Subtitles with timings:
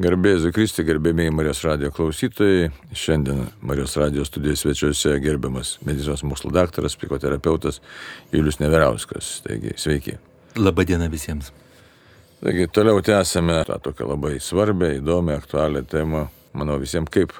[0.00, 2.70] Garbėsiu Kristi, gerbėmiai Marijos radio klausytojai.
[2.96, 7.82] Šiandien Marijos radio studijos svečiuose gerbiamas medicinos mokslo daktaras, psichoterapeutas
[8.32, 9.42] Julius Neverauskas.
[9.44, 10.16] Taigi, sveiki.
[10.56, 11.52] Labadiena visiems.
[12.40, 16.24] Taigi, toliau tęsime tą tokią labai svarbę, įdomią, aktualią temą.
[16.56, 17.36] Manau visiems kaip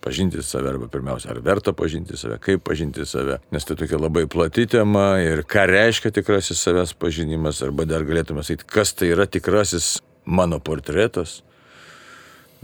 [0.00, 4.24] pažinti save, arba pirmiausia, ar verta pažinti save, kaip pažinti save, nes tai tokia labai
[4.24, 9.28] plati tema ir ką reiškia tikrasis savęs pažinimas, arba dar galėtume sakyti, kas tai yra
[9.28, 11.42] tikrasis mano portretas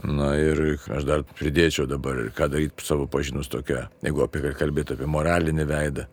[0.04, 4.96] Na ir aš dar pridėčiau dabar, ką daryti savo pažinus tokia, jeigu apie ką kalbėti
[4.96, 6.06] apie moralinį veidą,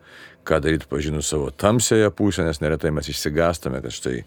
[0.47, 4.17] ką daryti pažinus savo tamsėje pusę, nes neretai mes išsigastame, kad štai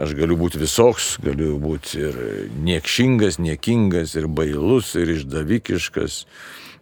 [0.00, 2.20] aš galiu būti visoks, galiu būti ir
[2.64, 6.22] niekšingas, niekingas, ir bailus, ir išdavikiškas.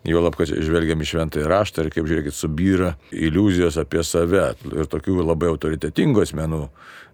[0.05, 4.51] Jo lab, kad žvelgiam į šventąjį raštą ir kaip žiūrėkit, subyra iliuzijos apie save.
[4.69, 6.59] Ir tokių labai autoritetingų asmenų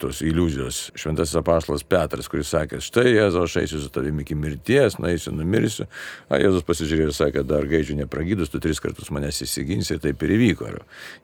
[0.02, 0.80] tos iliuzijos.
[0.98, 5.86] Šventasis apaštalas Petras, kuris sakė, štai Jėzau, aš eisiu su tavimi iki mirties, naisiu, numirsiu.
[6.26, 10.26] A Jėzus pasižiūrėjo ir sakė, dar gaidžių nepragydus, tu tris kartus manęs įsiginsi ir taip
[10.26, 10.74] ir įvyko.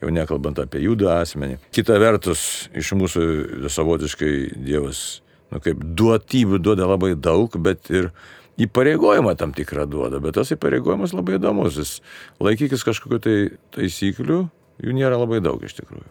[0.05, 1.59] Jau nekalbant apie judą asmenį.
[1.75, 2.47] Kita vertus,
[2.79, 3.27] iš mūsų
[3.75, 5.05] savotiškai Dievas,
[5.51, 8.13] nu kaip duotybių duoda labai daug, bet ir
[8.61, 11.79] įpareigojimą tam tikrą duoda, bet tas įpareigojimas labai įdomus.
[11.81, 11.99] Jis
[12.43, 13.37] laikykis kažkokiu tai
[13.77, 14.41] taisyklių,
[14.85, 16.09] jų nėra labai daug iš tikrųjų.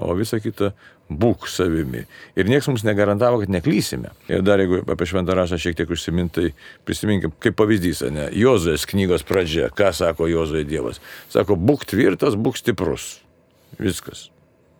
[0.00, 0.70] O visa kita
[1.12, 2.06] būk savimi.
[2.38, 4.14] Ir niekas mums negarantavo, kad neklysime.
[4.32, 6.54] Ir dar jeigu apie šventą rašą šiek tiek užsimintai,
[6.88, 11.02] prisiminkim, kaip pavyzdys, ne, Jozuės knygos pradžia, ką sako Jozuė Dievas.
[11.32, 13.18] Sako, būk tvirtas, būk stiprus.
[13.76, 14.30] Viskas.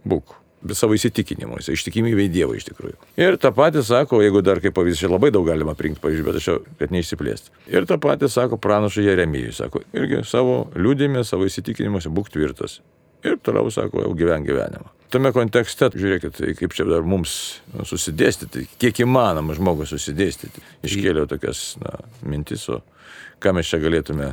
[0.09, 0.41] Būk
[0.79, 2.97] savo įsitikinimuose, ištikimybė į Dievą iš tikrųjų.
[3.21, 6.39] Ir tą patį sako, jeigu dar kaip pavyzdys, čia labai daug galima prinkti, pavyzdžiui, bet
[6.39, 7.55] aš jau, kad neišsiplėsti.
[7.73, 12.81] Ir tą patį sako pranašai Jeremijui, sako, irgi savo liūdėmė, savo įsitikinimuose būk tvirtas.
[13.27, 14.91] Ir toliau sako, jau gyven gyvenimą.
[15.13, 17.35] Tame kontekste, žiūrėkit, tai kaip čia dar mums
[17.87, 20.63] susidėstyti, kiek įmanoma žmogus susidėstyti.
[20.89, 22.81] Iškėliau tokias na, mintis, o
[23.43, 24.33] ką mes čia galėtume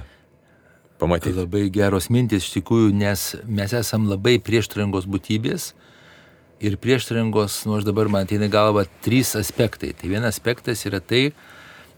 [1.00, 1.36] pamatyti.
[1.36, 5.74] Labai geros mintis iš tikrųjų, nes mes esam labai prieštaringos būtybės
[6.60, 9.94] ir prieštaringos, nu aš dabar man ateina galva trys aspektai.
[9.94, 11.32] Tai vienas aspektas yra tai,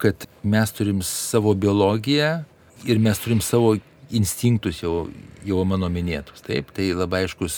[0.02, 2.44] kad mes turim savo biologiją
[2.86, 3.76] ir mes turim savo
[4.12, 5.10] instinktus jau,
[5.46, 6.44] jau mano minėtus.
[6.46, 7.58] Taip, tai labai aiškus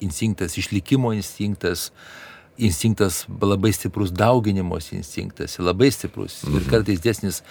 [0.00, 1.90] instinktas, išlikimo instinktas,
[2.60, 6.56] instinktas labai stiprus dauginimos instinktas, labai stiprus mhm.
[6.56, 7.42] ir kartais desnis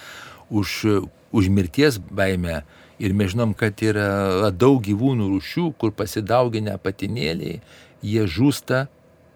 [0.50, 1.02] už,
[1.32, 2.62] už mirties baimę.
[3.00, 7.62] Ir mes žinom, kad yra daug gyvūnų rūšių, kur pasidauginę patinėliai
[8.02, 8.86] jie žūsta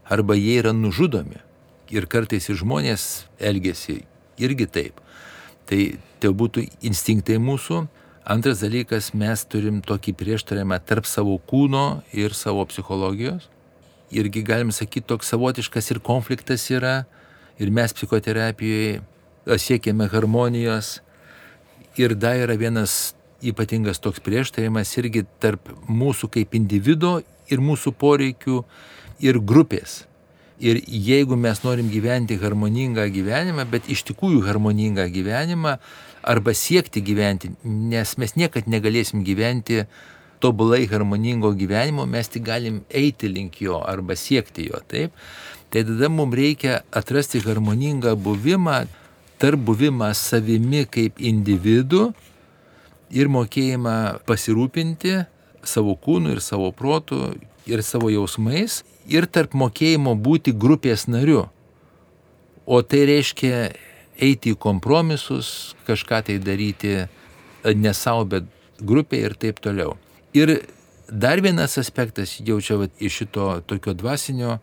[0.04, 1.40] arba jie yra nužudomi.
[1.92, 4.02] Ir kartais ir žmonės elgesi
[4.40, 5.00] irgi taip.
[5.68, 5.80] Tai
[6.24, 7.84] tai būtų instinktai mūsų.
[8.24, 13.50] Antras dalykas, mes turim tokį prieštaravimą tarp savo kūno ir savo psichologijos.
[14.14, 17.02] Irgi galim sakyti, toks savotiškas ir konfliktas yra.
[17.60, 19.02] Ir mes psichoterapijoje
[19.60, 21.02] siekiame harmonijos.
[22.00, 23.12] Ir dar yra vienas
[23.44, 27.18] ypatingas toks prieštaravimas irgi tarp mūsų kaip individo
[27.50, 28.62] ir mūsų poreikių,
[29.24, 30.04] ir grupės.
[30.62, 35.78] Ir jeigu mes norim gyventi harmoningą gyvenimą, bet iš tikrųjų harmoningą gyvenimą,
[36.24, 39.84] arba siekti gyventi, nes mes niekad negalėsim gyventi
[40.40, 45.12] tobulai harmoningo gyvenimo, mes tik galim eiti link jo arba siekti jo, taip?
[45.72, 48.84] Tai tada mums reikia atrasti harmoningą buvimą,
[49.42, 52.12] tarp buvimą savimi kaip individu
[53.10, 53.96] ir mokėjimą
[54.28, 55.16] pasirūpinti
[55.70, 57.34] savo kūnu ir savo protu
[57.66, 61.48] ir savo jausmais ir tarp mokėjimo būti grupės nariu.
[62.64, 63.74] O tai reiškia
[64.20, 67.04] eiti į kompromisus, kažką tai daryti
[67.64, 68.48] ne savo, bet
[68.80, 69.96] grupė ir taip toliau.
[70.34, 70.62] Ir
[71.08, 74.58] dar vienas aspektas, jau čia vat, iš šito tokio dvasinio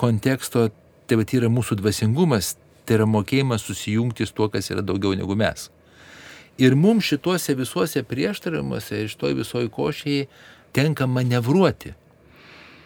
[0.00, 0.68] konteksto,
[1.06, 2.54] tai vat, yra mūsų dvasingumas,
[2.84, 5.70] tai yra mokėjimas susijungti su tuo, kas yra daugiau negu mes.
[6.58, 10.26] Ir mums šituose visuose prieštaravimuose, iš toj visoji košiai
[10.74, 11.94] tenka manevruoti.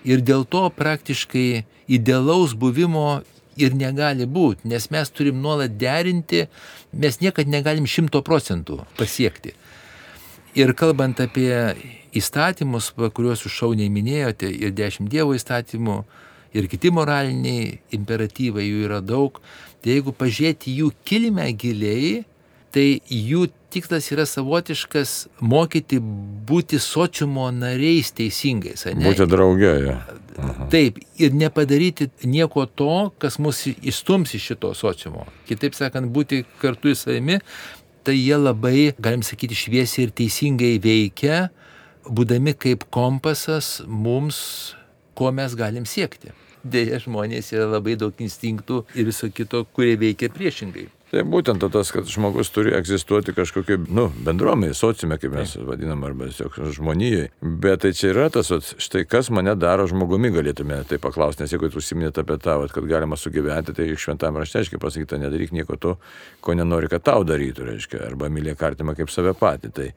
[0.08, 3.22] Ir dėl to praktiškai idealaus buvimo
[3.58, 6.46] ir negali būti, nes mes turim nuolat derinti,
[6.92, 9.54] mes niekad negalim šimto procentų pasiekti.
[10.58, 11.52] Ir kalbant apie
[12.16, 15.98] įstatymus, kuriuos jūs šauniai minėjote, ir dešimt dievo įstatymų,
[16.56, 19.42] ir kiti moraliniai imperatyvai, jų yra daug,
[19.82, 22.24] tai jeigu pažiūrėti jų kilmę giliai,
[22.74, 25.98] tai jų tikslas yra savotiškas mokyti
[26.48, 28.86] būti sociumo nariais teisingais.
[28.92, 29.08] Ne?
[29.08, 29.72] Būti draugė.
[29.84, 29.98] Ja.
[30.72, 35.26] Taip, ir nepadaryti nieko to, kas mus įstums iš šito sociumo.
[35.48, 37.40] Kitaip sakant, būti kartu į savimi,
[38.06, 41.48] tai jie labai, galim sakyti, šviesiai ir teisingai veikia,
[42.08, 44.38] būdami kaip kompasas mums,
[45.18, 46.32] ko mes galim siekti.
[46.62, 50.88] Deja, žmonės yra labai daug instinktų ir viso kito, kurie veikia priešingai.
[51.08, 55.64] Tai būtent tas, kad žmogus turi egzistuoti kažkokiai, nu, bendruomeniai, sociume, kaip mes Taip.
[55.70, 57.30] vadinam, arba tiesiog žmonijai.
[57.40, 61.54] Bet tai čia yra tas, vat, štai kas mane daro žmogumi, galėtume tai paklausti, nes
[61.54, 65.80] jeigu jūs užsiminėte apie vat, kad galima sugyventi, tai šventam rašte, aiškiai pasakyta, nedaryk nieko
[65.80, 65.96] to,
[66.44, 69.72] ko nenori, kad tau darytų, reiškia, arba mylėk artimą kaip save patį.
[69.72, 69.88] Tai,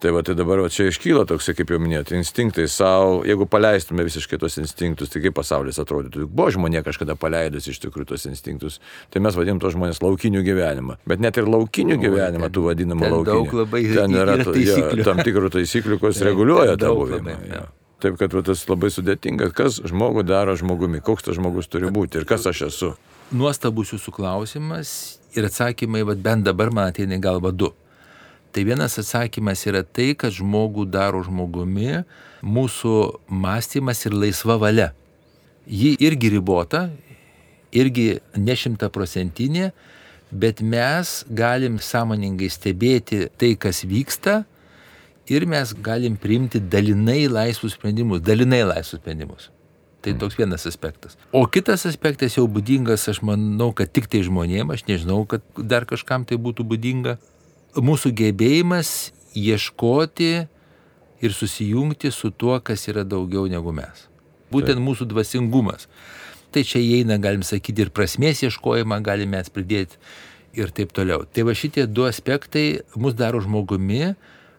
[0.00, 4.00] Tai va, tai dabar va, čia iškyla toks, kaip jau minėjote, instinktai savo, jeigu paleistume
[4.06, 6.22] visiškai tos instinktus, tai kaip pasaulis atrodytų.
[6.24, 8.78] Juk buvo žmonė kažkada paleidus iš tikrųjų tos instinktus,
[9.12, 10.96] tai mes vadinam tos žmonės laukiniu gyvenimą.
[11.04, 13.34] Bet net ir laukiniu o, gyvenimą ten, tų vadinamų laukinių.
[13.34, 15.02] Daug labai ten yra, yra taisyklių.
[15.02, 17.36] Ja, tam tikrų taisyklių, kurios reguliuoja tą buvimą.
[17.50, 17.62] Ja.
[18.00, 22.22] Taip, kad va, tas labai sudėtinga, kas žmogų daro žmogumi, koks tas žmogus turi būti
[22.22, 22.94] ir kas aš esu.
[23.36, 24.94] Nuostabus jūsų klausimas
[25.36, 27.74] ir atsakymai, va, bent dabar man ateina galva du.
[28.50, 32.02] Tai vienas atsakymas yra tai, kad žmogų daro žmogumi
[32.42, 32.94] mūsų
[33.30, 34.88] mąstymas ir laisva valia.
[35.70, 36.88] Ji irgi ribota,
[37.70, 39.70] irgi nešimtaprocentinė,
[40.30, 44.40] bet mes galim sąmoningai stebėti tai, kas vyksta
[45.30, 49.50] ir mes galim priimti dalinai laisvus sprendimus, dalinai laisvus sprendimus.
[50.00, 51.18] Tai toks vienas aspektas.
[51.30, 55.84] O kitas aspektas jau būdingas, aš manau, kad tik tai žmonėm, aš nežinau, kad dar
[55.86, 57.18] kažkam tai būtų būdinga,
[57.76, 60.32] mūsų gebėjimas ieškoti
[61.20, 64.08] ir susijungti su tuo, kas yra daugiau negu mes.
[64.50, 65.86] Būtent mūsų dvasingumas.
[66.50, 70.00] Tai čia įeina, galim sakyti, ir prasmės ieškojimą galime mes pridėti
[70.58, 71.22] ir taip toliau.
[71.22, 74.16] Tai va šitie du aspektai mus daro žmogumi,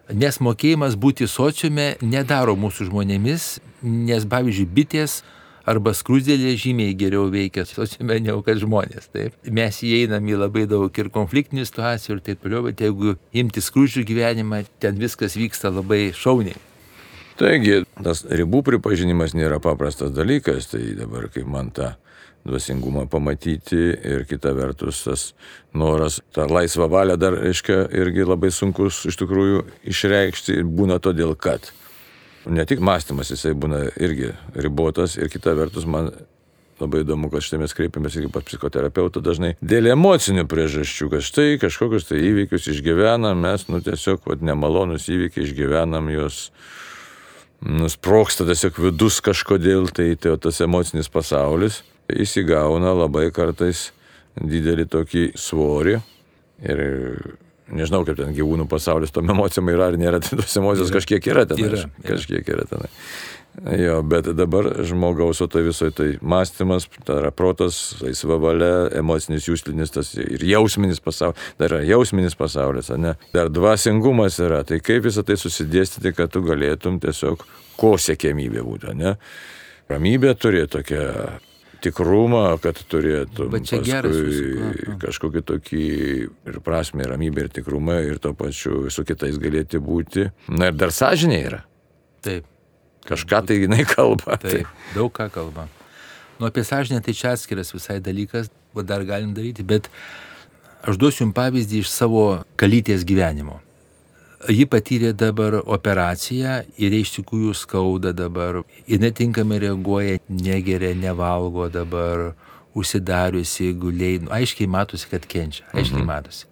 [0.08, 5.20] nes mokėjimas būti sociume nedaro mūsų žmonėmis, nes pavyzdžiui, bitės
[5.68, 9.10] arba skrūdėlė žymiai geriau veikia sociume negu kad žmonės.
[9.14, 9.38] Taip.
[9.46, 14.06] Mes įeinam į labai daug ir konfliktinių situacijų ir taip toliau, bet jeigu imti skrūdžių
[14.08, 16.58] gyvenimą, ten viskas vyksta labai šauniai.
[17.40, 21.94] Taigi, tas ribų pripažinimas nėra paprastas dalykas, tai dabar kaip man tą
[22.44, 25.26] dvasingumą pamatyti ir kita vertus tas
[25.74, 29.62] noras, tą laisvą valią dar, reiškia, irgi labai sunkus iš tikrųjų
[29.94, 31.70] išreikšti būna todėl, kad
[32.46, 36.10] ne tik mąstymas, jisai būna irgi ribotas ir kita vertus man
[36.82, 41.58] labai įdomu, kad štai mes kreipiamės irgi pas psichoterapeutą dažnai dėl emocinių priežasčių, kad štai
[41.62, 46.48] kažkokius tai įvykius išgyvenam, mes, nu tiesiog, vad, nemalonus įvykiai išgyvenam juos,
[47.62, 53.90] nusproksta tiesiog vidus kažkodėl, tai, tai tas emocinis pasaulis įsigauna labai kartais
[54.34, 55.98] didelį tokį svorį
[56.66, 56.82] ir
[57.76, 60.98] nežinau, kaip ten gyvūnų pasaulis, tom emocijom yra ar nėra, tai tos emocijos yra.
[60.98, 61.62] kažkiek yra ten.
[61.66, 61.86] Yra.
[62.06, 62.90] Kažkiek yra ten.
[63.76, 69.44] Jo, bet dabar žmogaus, o tai visoje tai mąstymas, tai yra protas, laisva valia, emocinis
[69.50, 73.12] jūslinis tas ir jausminis pasaulis, dar yra jausminis pasaulis, ne?
[73.34, 77.44] Dar dvasingumas yra, tai kaip visą tai susidėstyti, kad tu galėtum tiesiog
[77.76, 79.18] ko sėkmybė būtų, ne?
[79.92, 81.04] Ramybė turi tokia
[81.82, 83.48] tikrumą, kad turėtų
[85.02, 85.82] kažkokį tokį
[86.52, 90.28] ir prasme, ir ramybę, ir tikrumą, ir to pačiu su kitais galėti būti.
[90.52, 91.62] Na ir dar sąžinė yra.
[92.24, 92.48] Taip.
[93.08, 94.38] Kažką tai jinai kalba.
[94.38, 94.82] Taip, taip.
[94.94, 95.66] daug ką kalba.
[96.38, 98.50] Nu, apie sąžinę tai čia atskiras visai dalykas,
[98.86, 99.90] dar galim daryti, bet
[100.86, 102.24] aš duosiu jums pavyzdį iš savo
[102.58, 103.60] kalytės gyvenimo.
[104.50, 108.62] Ji patyrė dabar operaciją ir iš tikrųjų skauda dabar.
[108.90, 112.32] Ji netinkamai reaguoja, negeria, nevalgo dabar,
[112.74, 114.18] užsidariusi, guliai.
[114.24, 115.68] Nu, aiškiai matosi, kad kenčia.
[115.70, 116.08] Aiškiai mhm.
[116.10, 116.48] matosi.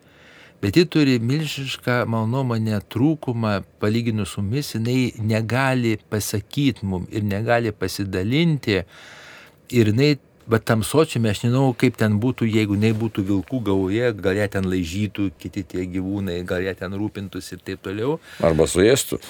[0.61, 7.25] Bet ji turi milžinišką, mano nuomonę, trūkumą, palyginus su mumis, jinai negali pasakyti mum ir
[7.25, 8.83] negali pasidalinti.
[9.73, 10.13] Ir jinai
[10.51, 14.49] Bet tam sočiame aš nežinau, kaip ten būtų, jeigu jinai būtų vilkų gauja, gal ją
[14.57, 18.17] ten laižytų kiti tie gyvūnai, gal ją ten rūpintųsi ir taip toliau.
[18.43, 19.21] Arba suėstų.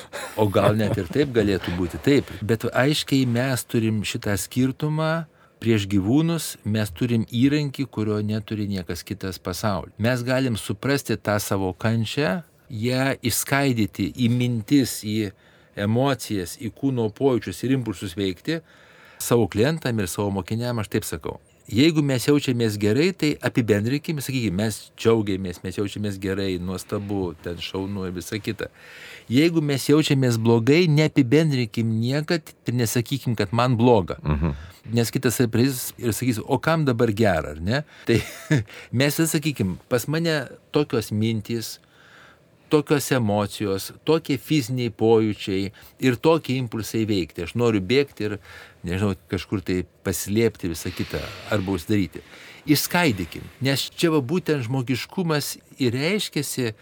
[0.40, 2.30] O gal net ir taip galėtų būti, taip.
[2.40, 5.12] Bet aiškiai mes turim šitą skirtumą
[5.60, 9.92] prieš gyvūnus mes turim įrankį, kurio neturi niekas kitas pasaulyje.
[10.00, 15.32] Mes galim suprasti tą savo kančią, ją išskaidyti į mintis, į
[15.80, 18.60] emocijas, į kūno pojūčius ir impulsus veikti,
[19.20, 21.38] savo klientam ir savo mokiniam aš taip sakau.
[21.70, 28.08] Jeigu mes jaučiamės gerai, tai apibendrinkime, sakykime, mes džiaugiamės, mes jaučiamės gerai, nuostabu, ten šaunu
[28.08, 28.66] ir visa kita.
[29.30, 34.18] Jeigu mes jaučiamės blogai, neapibendrinkim niekad ir nesakykim, kad man bloga.
[34.24, 34.56] Mhm.
[34.96, 37.84] Nes kitas aprės ir sakys, o kam dabar gera, ar ne?
[38.08, 38.18] Tai
[38.90, 40.40] mes sakykim, pas mane
[40.74, 41.76] tokios mintys,
[42.70, 45.70] tokios emocijos, tokie fiziniai pojūčiai
[46.06, 47.44] ir tokie impulsai veikti.
[47.46, 48.36] Aš noriu bėgti ir,
[48.86, 51.20] nežinau, kažkur tai paslėpti visą kitą
[51.52, 52.22] arba uždaryti.
[52.70, 56.74] Išskaidykim, nes čia va būtent žmogiškumas ir reiškiasi,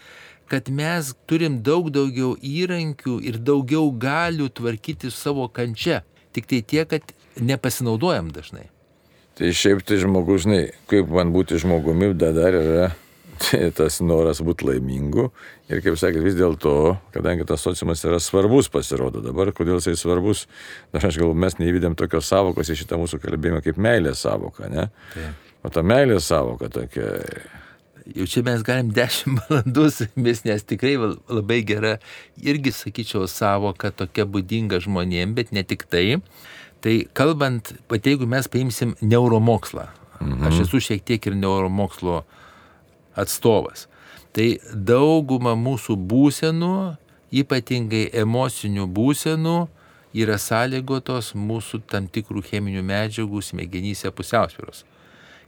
[0.49, 6.01] kad mes turim daug daugiau įrankių ir daugiau galių tvarkyti savo kančia.
[6.33, 8.67] Tik tai tiek, kad nepasinaudojam dažnai.
[9.39, 12.89] Tai šiaip tai žmogus, žinai, kaip man būti žmogumi, dar yra
[13.79, 15.29] tas noras būti laimingu.
[15.69, 16.73] Ir kaip sakėt, vis dėlto,
[17.13, 20.47] kadangi tas sociumas yra svarbus, pasirodo dabar, kodėl jisai svarbus,
[20.93, 24.89] dar aš galvoju, mes neįvidėm tokios savokos į šitą mūsų kalbėjimą kaip meilės savoka, ne?
[25.13, 25.47] Taip.
[25.59, 27.09] O ta meilės savoka tokia.
[28.15, 31.97] Jau čia mes galim 10 valandų su jumis, nes tikrai labai gera,
[32.41, 36.21] irgi sakyčiau, savoka tokia būdinga žmonėm, bet ne tik tai.
[36.79, 39.89] Tai kalbant, pat jeigu mes paimsim neuromokslą,
[40.23, 40.47] mhm.
[40.47, 42.23] aš esu šiek tiek ir neuromokslo
[43.19, 43.87] atstovas,
[44.35, 46.75] tai dauguma mūsų būsenų,
[47.41, 49.57] ypatingai emocinių būsenų,
[50.17, 54.85] yra sąlygotos mūsų tam tikrų cheminių medžiagų smegenyse pusiausvėros.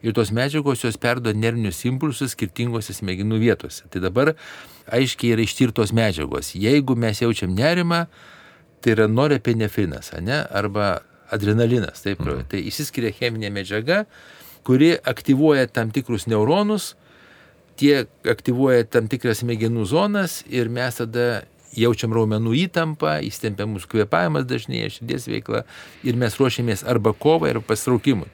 [0.01, 3.85] Ir tos medžiagos jos perdo nervinius impulsus skirtingose smegenų vietose.
[3.93, 4.33] Tai dabar
[4.89, 6.55] aiškiai yra ištirtos medžiagos.
[6.57, 8.07] Jeigu mes jaučiam nerimą,
[8.81, 10.41] tai yra norepinefrinas, ne?
[10.49, 12.01] arba adrenalinas.
[12.01, 12.47] Taip, mhm.
[12.49, 14.05] Tai įsiskiria cheminė medžiaga,
[14.65, 16.95] kuri aktyvuoja tam tikrus neuronus,
[17.81, 21.41] tie aktyvuoja tam tikras smegenų zonas ir mes tada
[21.77, 25.63] jaučiam raumenų įtampą, įstempia mūsų kvepavimas dažnėje, širdies veikla
[26.05, 28.29] ir mes ruošiamės arba kovai, arba pasitraukimui.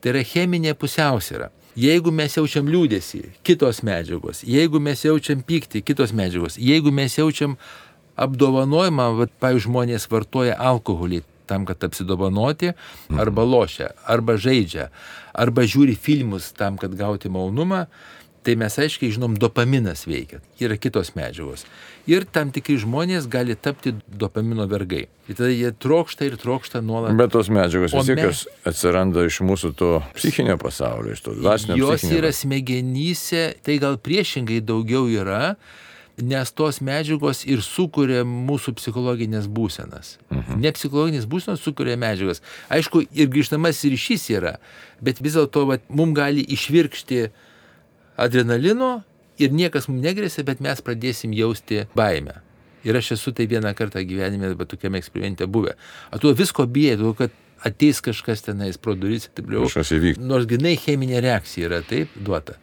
[0.00, 1.50] Tai yra cheminė pusiausvėra.
[1.78, 7.54] Jeigu mes jaučiam liūdėsi, kitos medžiagos, jeigu mes jaučiam pyktį, kitos medžiagos, jeigu mes jaučiam
[8.20, 12.72] apdovanojimą, va, pavyzdžiui, žmonės vartoja alkoholį tam, kad apsidovanoti,
[13.18, 14.88] arba lošia, arba žaidžia,
[15.34, 17.84] arba žiūri filmus tam, kad gauti malonumą,
[18.46, 21.66] tai mes aiškiai žinom, dopaminas veikia, yra kitos medžiagos.
[22.08, 25.04] Ir tam tikri žmonės gali tapti dopamino vergai.
[25.28, 27.14] Ir tada jie trokšta ir trokšta nuolat.
[27.18, 28.46] Bet tos medžiagos vis tiek mes...
[28.66, 31.76] atsiranda iš mūsų to psichinio pasaulio, iš to dvasinio.
[31.82, 35.54] Jos yra smegenyse, tai gal priešingai daugiau yra,
[36.20, 40.16] nes tos medžiagos ir sukuria mūsų psichologinės būsenas.
[40.32, 40.58] Mhm.
[40.64, 42.40] Ne psichologinės būsenos sukuria medžiagas.
[42.72, 44.56] Aišku, ir grįžtamas ryšys yra,
[45.04, 47.28] bet vis dėlto mums gali išvirkšti
[48.16, 49.00] adrenalino
[49.40, 52.40] ir niekas mums negrėsia, bet mes pradėsim jausti baimę.
[52.84, 55.74] Ir aš esu tai vieną kartą gyvenime, bet tokiame eksperimente buvę.
[56.16, 57.34] Atuo visko bijai, kad
[57.66, 59.68] ateis kažkas tenais pro duris ir taip toliau.
[59.68, 60.22] Kažkas įvyks.
[60.24, 62.56] Nors grinai cheminė reakcija yra taip duota.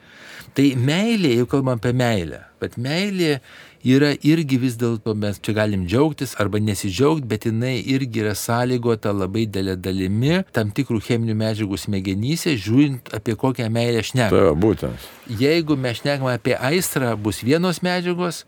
[0.57, 3.37] Tai meilė, jau kalbam apie meilę, bet meilė
[3.85, 9.13] yra irgi vis dėlto mes čia galim džiaugtis arba nesidžiaugti, bet jinai irgi yra sąlygota
[9.15, 14.31] labai dėlė dalimi tam tikrų cheminių medžiagų smegenyse, žiūrint apie kokią meilę šnekame.
[14.49, 15.09] Tai būtent.
[15.41, 18.45] Jeigu mes šnekame apie aistrą, bus vienos medžiagos,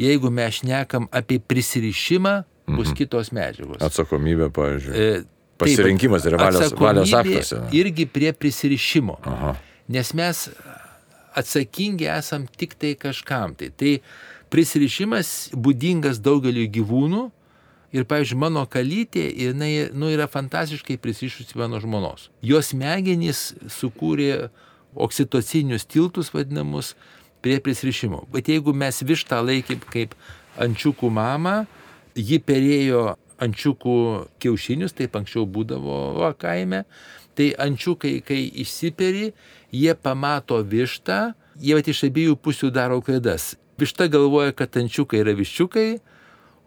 [0.00, 2.96] jeigu mes šnekam apie prisirišimą, bus mhm.
[3.02, 3.80] kitos medžiagos.
[3.84, 4.96] Atsakomybė, pavyzdžiui.
[4.96, 5.22] E,
[5.60, 7.52] Pasirinkimas yra valios, valios aktas.
[7.76, 9.18] Irgi prie prisirišimo.
[9.28, 9.54] Aha.
[9.92, 10.46] Nes mes
[11.36, 13.54] atsakingi esam tik tai kažkam.
[13.58, 13.98] Tai, tai
[14.50, 17.22] prisirišimas būdingas daugeliu gyvūnų
[17.94, 22.28] ir, pavyzdžiui, mano kalytė, jinai nu, yra fantastiškai prisirišusi mano žmonos.
[22.42, 24.50] Jos smegenys sukūrė
[24.94, 26.94] oksitocinius tiltus vadinamus
[27.42, 28.26] prie prisirišimo.
[28.32, 30.14] Bet jeigu mes vištą laikym kaip
[30.60, 31.64] ančiukų mamą,
[32.18, 33.96] ji perėjo ančiukų
[34.42, 36.84] kiaušinius, taip anksčiau būdavo kaime,
[37.38, 39.30] tai ančiukai, kai išsiperi,
[39.72, 41.20] jie pamato vištą,
[41.60, 43.54] jie vat iš abiejų pusių daro klaidas.
[43.80, 45.88] Višta galvoja, kad ančiukai yra viščiukai,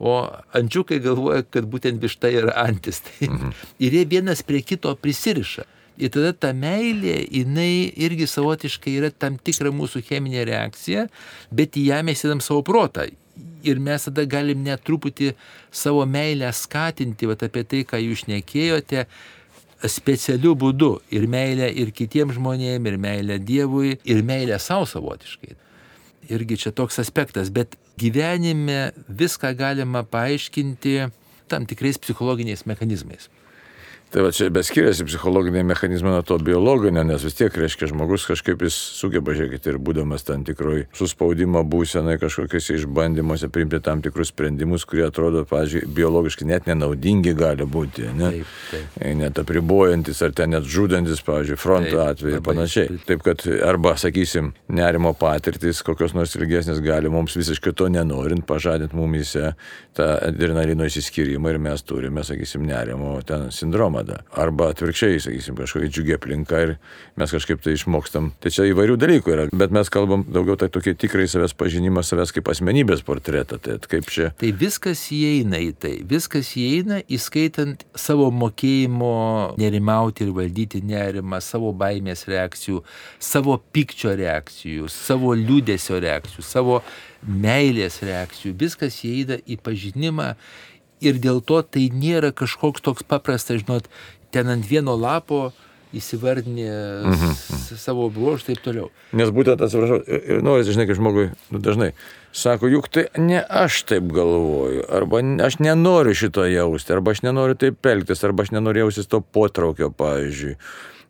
[0.03, 0.15] o
[0.58, 3.01] ančiukai galvoja, kad būtent višta yra antis.
[3.05, 3.55] Tai, mhm.
[3.79, 5.67] Ir jie vienas prie kito prisiriša.
[6.01, 11.05] Ir tada ta meilė, jinai irgi savotiškai yra tam tikra mūsų cheminė reakcija,
[11.53, 13.05] bet į ją mes įdam savo protą.
[13.63, 15.36] Ir mes tada galim net truputį
[15.72, 19.05] savo meilę skatinti, va apie tai, ką jūs šnekėjote,
[19.89, 25.55] specialiu būdu ir meilę ir kitiems žmonėms, ir meilę Dievui, ir meilę savo savotiškai.
[26.32, 31.10] Irgi čia toks aspektas, bet gyvenime viską galima paaiškinti
[31.51, 33.27] tam tikrais psichologiniais mechanizmais.
[34.13, 38.62] Tai va čia beskiriasi psichologiniai mechanizmai nuo to biologinio, nes vis tiek, reiškia, žmogus kažkaip
[38.62, 44.86] jis sugeba, žiūrėkite, ir būdamas tam tikroj suspaudimo būsenai, kažkokiuose išbandymuose priimti tam tikrus sprendimus,
[44.86, 48.29] kurie atrodo, pavyzdžiui, biologiškai net nenaudingi gali būti, ne?
[48.36, 49.00] Taip, taip.
[49.24, 52.91] net apribojantis ar ten net žudantis, pavyzdžiui, fronto atveju ir panašiai.
[52.93, 53.08] Taip.
[53.10, 58.93] taip, kad arba, sakysim, nerimo patirtis, kokios nors ilgesnės gali mums visiškai to nenorint pažadinti
[58.93, 59.55] mumise
[59.98, 64.24] tą adrenalino įsiskyrimą ir mes turime, sakysim, nerimo ten sindromą duoda.
[64.36, 66.74] Arba atvirkščiai, sakysim, kažkokia džiugia aplinka ir
[67.19, 68.31] mes kažkaip tai išmokstam.
[68.41, 72.33] Tai čia įvairių dalykų yra, bet mes kalbam daugiau tai tokį tikrai savęs pažinimą, savęs
[72.36, 73.60] kaip asmenybės portretą.
[73.63, 74.31] Tai kaip čia.
[74.39, 79.13] Tai viskas įeina į tai, viskas įeina įskaitant savo mokėjimo
[79.62, 82.83] nerimauti ir valdyti nerimą, savo baimės reakcijų,
[83.22, 86.83] savo pykčio reakcijų, savo liūdėsio reakcijų, savo
[87.24, 88.53] meilės reakcijų.
[88.60, 90.33] Viskas įeina į pažinimą
[91.03, 93.89] ir dėl to tai nėra kažkoks toks paprastas, žinot,
[94.33, 95.51] ten ant vieno lapo
[95.93, 96.69] įsivardinė
[97.05, 97.33] mhm.
[97.77, 98.89] savo bruožų ir taip toliau.
[99.13, 101.91] Nes būtent, atsiprašau, ir nori, žinai, kaip žmogui nu, dažnai
[102.33, 107.60] sako, juk tai ne aš taip galvoju, arba aš nenoriu šito jausti, arba aš nenoriu
[107.62, 110.57] taip elgtis, arba aš nenoriu jausis to potraukio, pavyzdžiui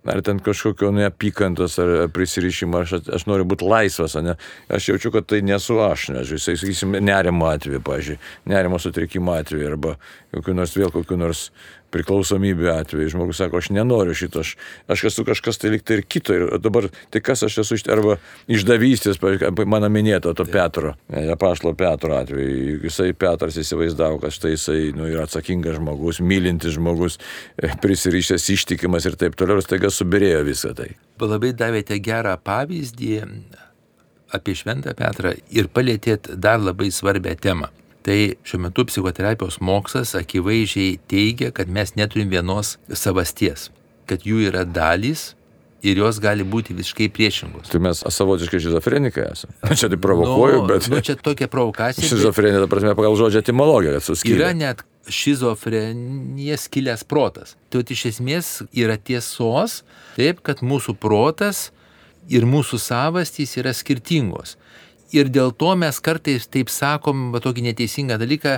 [0.06, 4.36] ar ten kažkokio neapykantos ar prisirišimo, aš, aš noriu būti laisvas, ne?
[4.74, 9.72] aš jaučiu, kad tai nesu aš, nes jisai, sakysim, nerimo atveju, pažiūrėjau, nerimo sutrikimo atveju
[9.72, 9.96] arba
[10.34, 11.48] kokiu nors vėl kokiu nors
[11.94, 13.12] priklausomybė atveju.
[13.14, 14.56] Žmogus sako, aš nenoriu šito, aš,
[14.92, 16.36] aš esu kažkas tai liktai ir kito.
[16.36, 18.18] Ir dabar, tai kas aš esu, arba
[18.52, 19.22] išdavystės,
[19.70, 20.96] mano minėto, to Petro,
[21.36, 22.80] apaštalo Petro atveju.
[22.84, 27.20] Jisai Petras įsivaizdavo, kad štai jisai nu, yra atsakingas žmogus, mylintis žmogus,
[27.84, 29.62] prisirišęs, ištikimas ir taip toliau.
[29.62, 30.94] Ir staiga subirėjo visą tai.
[31.24, 33.14] Labai davėte gerą pavyzdį
[34.34, 37.70] apie Šventą Petrą ir palėtėt dar labai svarbę temą.
[38.04, 43.70] Tai šiuo metu psichoterapijos mokslas akivaizdžiai teigia, kad mes neturim vienos savasties,
[44.10, 45.32] kad jų yra dalys
[45.84, 47.70] ir jos gali būti visiškai priešingos.
[47.72, 49.56] Tai mes savotiškai šizofrenikai esame.
[49.80, 50.88] Čia tai provokuoju, nu, bet...
[50.92, 52.08] Nu, čia tokia provokacija.
[52.08, 54.40] Šizofrenija, ta prasme, pagal žodžio etimologiją, kad suskilė.
[54.40, 57.58] Yra net šizofrenija skilęs protas.
[57.72, 59.82] Tai iš esmės yra tiesos,
[60.16, 61.70] taip, kad mūsų protas
[62.32, 64.56] ir mūsų savastys yra skirtingos.
[65.14, 68.58] Ir dėl to mes kartais taip sakom, va tokį neteisingą dalyką,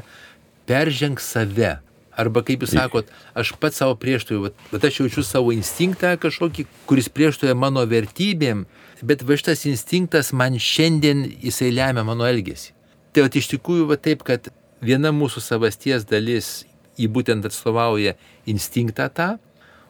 [0.69, 1.79] perženg save.
[2.15, 7.09] Arba kaip jūs sakot, aš pats savo prieštuoju, bet aš jaučiu savo instinktą kažkokį, kuris
[7.11, 8.63] prieštuoja mano vertybėm,
[9.03, 12.71] bet va šitas instinktas man šiandien jisai lemia mano elgesį.
[13.11, 14.47] Tai va iš tikrųjų va taip, kad
[14.79, 16.63] viena mūsų savasties dalis
[16.95, 18.15] jį būtent atstovauja
[18.47, 19.29] instinktą tą,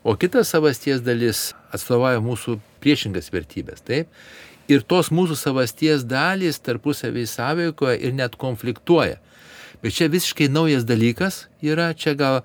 [0.01, 3.85] o kita savasties dalis atstovauja mūsų priešingas vertybės.
[3.85, 4.09] Taip?
[4.71, 9.19] Ir tos mūsų savasties dalys tarpusavį sąveikoja ir net konfliktuoja.
[9.83, 12.41] Bet čia visiškai naujas dalykas yra, čia gal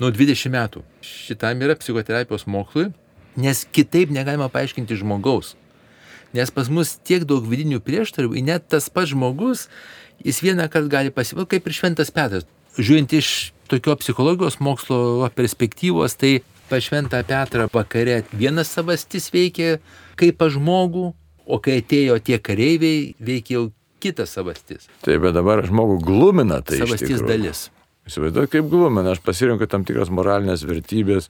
[0.00, 0.84] nuo 20 metų.
[1.04, 2.88] Šitam yra psichoterapijos mokslui,
[3.36, 5.56] nes kitaip negalima paaiškinti žmogaus.
[6.36, 9.66] Nes pas mus tiek daug vidinių prieštarų, net tas pats žmogus,
[10.24, 12.48] jis vieną kartą gali pasivaldyti, kaip ir šventas Petras.
[12.78, 16.38] Žiūrint iš tokio psichologijos mokslo perspektyvos, tai
[16.68, 19.78] pa šventą Petrą vakare vienas savastis veikia
[20.20, 21.10] kaip pa žmogų,
[21.48, 23.64] o kai atėjo tie kareiviai, veikia jau
[24.02, 24.86] kitas savastis.
[25.04, 26.82] Taip, bet dabar žmogų glumina tai.
[26.84, 27.68] Savastis dalis.
[28.08, 31.26] Įsivaizduoju, kaip glumina, aš pasirinku tam tikras moralinės vertybės,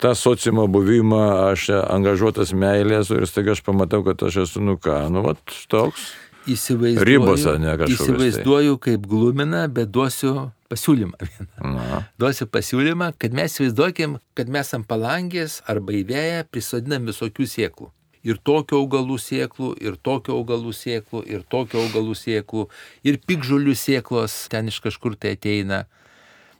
[0.00, 4.96] tą sociumo buvimą, aš angažuotas meilės ir staiga aš pamatau, kad aš esu, nu ką,
[5.12, 6.08] nu, vat, toks.
[6.48, 8.00] Įsivaizduoju, Ribose, ne kažkas.
[8.00, 8.06] Tai.
[8.08, 11.74] Įsivaizduoju, kaip glumina, bet duosiu pasiūlymą vieną.
[11.76, 12.00] Na.
[12.18, 17.92] Duosiu pasiūlymą, kad mes įsivaizduokim, kad mes ant palangės arba įvėję prisodinam visokių sieklų
[18.26, 22.66] ir tokio augalų sėklų, ir tokio augalų sėklų, ir tokio augalų sėklų,
[23.06, 25.84] ir pikžolių sėklos ten iš kažkur tai ateina.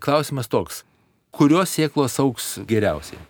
[0.02, 0.82] Klausimas toks,
[1.34, 3.20] kurios sėklos auks geriausiai?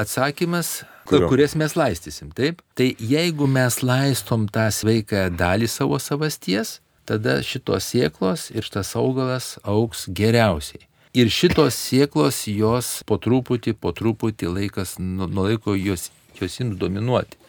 [0.00, 1.26] Atsakymas, Kurio?
[1.28, 2.62] kurias mes laistysim, taip?
[2.78, 9.56] Tai jeigu mes laistom tą sveiką dalį savo savasties, tada šitos sėklos ir šitas augalas
[9.66, 10.86] auks geriausiai.
[11.18, 16.06] Ir šitos sėklos jos po truputį, po truputį laikas, nuo laiko jos,
[16.38, 17.39] jos ims dominuoti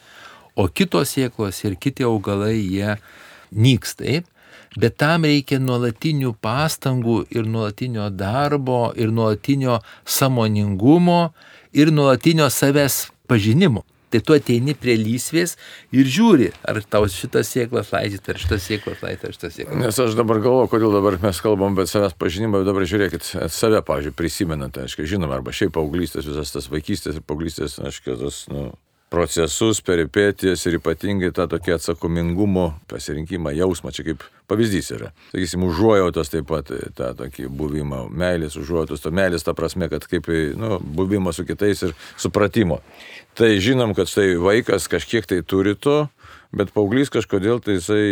[0.56, 2.96] o kitos sėklos ir kiti augalai jie
[3.52, 4.28] nyks taip.
[4.72, 11.34] Bet tam reikia nuolatinių pastangų ir nuolatinio darbo ir nuolatinio samoningumo
[11.76, 13.84] ir nuolatinio savęs pažinimo.
[14.12, 15.54] Tai tu ateini prie lysvės
[15.96, 19.78] ir žiūri, ar tau šitas sėklas laidyti, ar šitas sėklas laidyti, ar šitas sėklas.
[19.80, 23.80] Nes aš dabar galvoju, kodėl dabar mes kalbam apie savęs pažinimą, bet dabar žiūrėkit, save,
[23.88, 28.68] pavyzdžiui, prisimenate, aiškiai, žinoma, arba šiaip paauglystės, visas tas vaikystės ir paauglystės, aiškiai, tas, nu,
[29.12, 35.10] procesus, peripetijas ir ypatingai tą tokį atsakomingumo pasirinkimą, jausmą, čia kaip pavyzdys yra.
[35.34, 40.30] Sakysim, užuojautos taip pat tą tokį buvimą, meilės užuojautos, to meilės ta prasme, kad kaip
[40.56, 42.80] nu, buvimo su kitais ir supratimo.
[43.36, 46.06] Tai žinom, kad štai vaikas kažkiek tai turi to,
[46.56, 48.08] bet paauglys kažkodėl tai jisai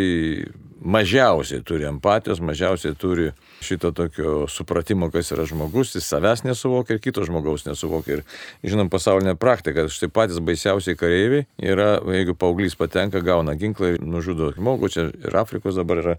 [0.81, 3.31] mažiausiai turi empatijos, mažiausiai turi
[3.65, 8.21] šito tokio supratimo, kas yra žmogus, jis savęs nesuvokia ir kito žmogaus nesuvokia.
[8.21, 14.01] Ir žinom pasaulinę praktiką, štai patys baisiausiai kareiviai yra, jeigu paauglys patenka, gauna ginklą ir
[14.05, 16.17] nužudo žmogų, čia ir Afrikos dabar yra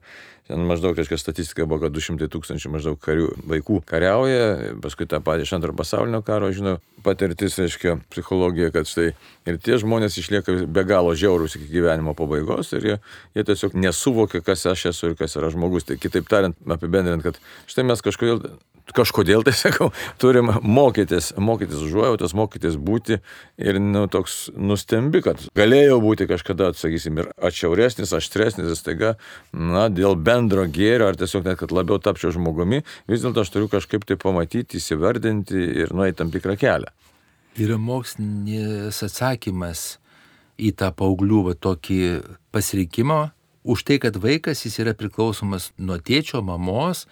[0.52, 5.46] Ten maždaug kažkokia statistika buvo, kad 200 tūkstančių maždaug karių, vaikų kariauja, paskui tą patį
[5.46, 6.74] iš antro pasaulinio karo, žinau,
[7.06, 9.12] patirtis, reiškia, psichologija, kad štai
[9.48, 12.98] ir tie žmonės išlieka be galo žiaurūs iki gyvenimo pabaigos ir jie,
[13.38, 15.88] jie tiesiog nesuvokia, kas aš esu ir kas yra žmogus.
[15.88, 17.40] Tai kitaip tariant, apibendrinant, kad
[17.72, 18.44] štai mes kažkodėl
[18.96, 19.90] kažkodėl tai sakau,
[20.22, 23.20] turim mokytis, mokytis užuojautos, mokytis būti
[23.62, 29.16] ir nu, toks nustembi, kad galėjo būti kažkada, sakysim, ir atšiauresnis, aštresnis, staiga,
[29.54, 33.72] na, dėl bendro gėrio ar tiesiog net, kad labiau tapčiau žmogumi, vis dėlto aš turiu
[33.72, 36.92] kažkaip tai pamatyti, įsivardinti ir nueiti tam tikrą kelią.
[37.60, 39.86] Yra mokslinis atsakymas
[40.62, 42.02] į tą paauglių va, tokį
[42.56, 43.24] pasirinkimą
[43.64, 47.06] už tai, kad vaikas jis yra priklausomas nuo tėčio, mamos,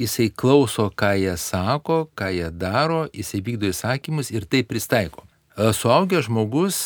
[0.00, 5.26] jisai klauso, ką jie sako, ką jie daro, jisai vykdo įsakymus ir tai pristaiko.
[5.56, 6.80] Suaugęs žmogus,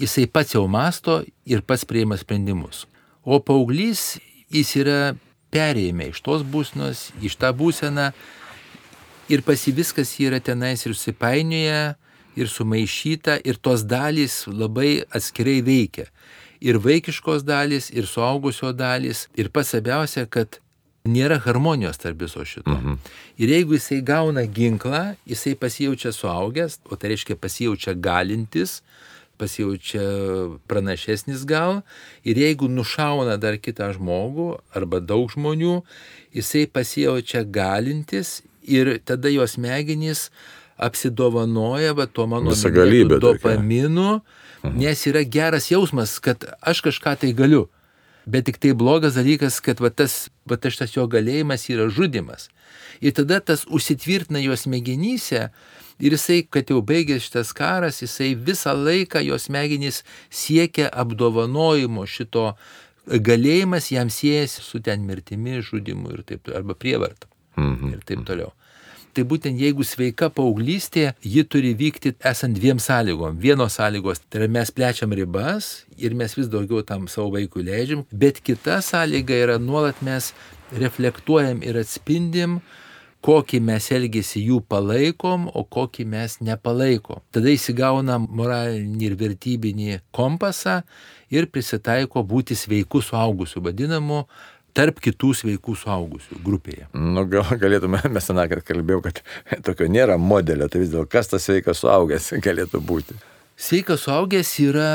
[0.00, 2.84] jisai pats jau masto ir pats prieima sprendimus.
[3.24, 4.18] O paauglys,
[4.52, 5.00] jis yra
[5.52, 8.10] perėjime iš tos būsnos, iš tą būseną
[9.32, 11.94] ir pasi viskas yra tenais ir susipainioja,
[12.36, 16.08] ir sumaišyta, ir tos dalys labai atskirai veikia.
[16.62, 20.60] Ir vaikiškos dalys, ir suaugusio dalys, ir pats svarbiausia, kad
[21.08, 22.70] nėra harmonijos tarp viso šito.
[22.70, 22.98] Mhm.
[23.42, 28.80] Ir jeigu jisai gauna ginklą, jisai pasijaučia suaugęs, o tai reiškia pasijaučia galintis,
[29.42, 30.02] pasijaučia
[30.70, 31.80] pranašesnis gal
[32.22, 35.80] ir jeigu nušauna dar kitą žmogų arba daug žmonių,
[36.36, 40.28] jisai pasijaučia galintis ir tada jos smegenys
[40.82, 44.41] apsidovanoja va, tuo mano galybė dopaminu, mhm.
[44.62, 47.68] Nes yra geras jausmas, kad aš kažką tai galiu.
[48.26, 52.52] Bet tik tai blogas dalykas, kad va, tas, va, tas, tas jo galėjimas yra žudimas.
[53.02, 55.48] Ir tada tas užsitvirtina jos smegenyse
[56.02, 60.00] Ir jisai, kad jau baigęs šitas karas, jisai visą laiką jos smegenys
[60.34, 62.56] siekia apdovanojimo šito
[63.06, 67.30] galėjimas jam siejasi su ten mirtimi, žudimu ir taip, arba prievarta.
[67.56, 67.94] Mhm.
[67.94, 68.50] Ir taip toliau.
[69.12, 73.36] Tai būtent jeigu sveika paauglystė, ji turi vykti esant dviem sąlygom.
[73.42, 78.06] Vienos sąlygos, tai yra mes plečiam ribas ir mes vis daugiau tam savo vaikui leidžiam,
[78.08, 80.30] bet kita sąlyga yra nuolat mes
[80.80, 82.62] reflektuojam ir atspindim
[83.22, 87.20] kokį mes elgesį jų palaikom, o kokį mes nepalaikom.
[87.34, 90.80] Tada įsigauna moralinį ir vertybinį kompasą
[91.30, 94.24] ir prisitaiko būti sveikų suaugusių, vadinamu
[94.76, 96.88] tarp kitų sveikų suaugusių grupėje.
[96.94, 99.20] Nu, gal galėtume, mes seną kartą kalbėjau, kad
[99.66, 103.18] tokio nėra modelio, tai vis dėlto kas tas sveikas suaugęs galėtų būti.
[103.62, 104.88] Sveikas suaugęs yra,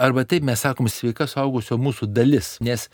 [0.00, 2.88] arba taip mes sakom, sveikas suaugusio mūsų dalis, nes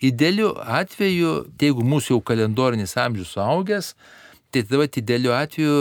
[0.00, 3.94] Idealiu atveju, tai jeigu mūsų jau kalendorinis amžius suaugęs,
[4.54, 5.78] tai tada idealiu atveju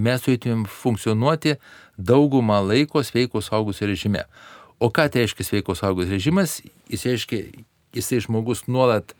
[0.00, 1.58] mes turėtumėm funkcionuoti
[1.98, 4.24] daugumą laiko sveiko saugusio režime.
[4.80, 6.62] O ką tai reiškia sveiko saugusio režimas?
[6.88, 7.42] Jis reiškia,
[7.94, 9.14] jisai žmogus nuolat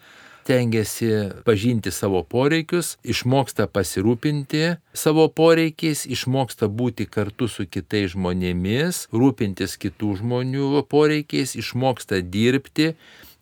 [0.49, 1.09] tengiasi
[1.45, 10.15] pažinti savo poreikius, išmoksta pasirūpinti savo poreikiais, išmoksta būti kartu su kitais žmonėmis, rūpintis kitų
[10.23, 12.95] žmonių poreikiais, išmoksta dirbti,